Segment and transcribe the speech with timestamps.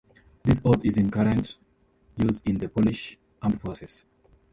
[0.41, 1.57] This oath is in current
[2.17, 4.03] use in the Polish Armed Forces.